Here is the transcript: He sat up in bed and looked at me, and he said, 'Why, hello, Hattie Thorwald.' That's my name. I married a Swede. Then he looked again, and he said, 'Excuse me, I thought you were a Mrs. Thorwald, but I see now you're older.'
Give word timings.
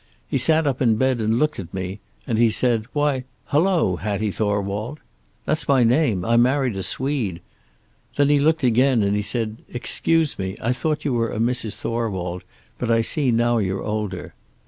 He 0.27 0.39
sat 0.39 0.65
up 0.65 0.81
in 0.81 0.95
bed 0.95 1.21
and 1.21 1.37
looked 1.37 1.59
at 1.59 1.71
me, 1.75 1.99
and 2.25 2.39
he 2.39 2.49
said, 2.49 2.87
'Why, 2.91 3.23
hello, 3.45 3.97
Hattie 3.97 4.31
Thorwald.' 4.31 4.97
That's 5.45 5.67
my 5.67 5.83
name. 5.83 6.25
I 6.25 6.37
married 6.37 6.75
a 6.75 6.81
Swede. 6.81 7.39
Then 8.15 8.27
he 8.29 8.39
looked 8.39 8.63
again, 8.63 9.03
and 9.03 9.15
he 9.15 9.21
said, 9.21 9.57
'Excuse 9.69 10.39
me, 10.39 10.57
I 10.59 10.73
thought 10.73 11.05
you 11.05 11.13
were 11.13 11.29
a 11.31 11.37
Mrs. 11.37 11.75
Thorwald, 11.75 12.43
but 12.79 12.89
I 12.89 13.01
see 13.01 13.29
now 13.29 13.59
you're 13.59 13.83
older.' 13.83 14.33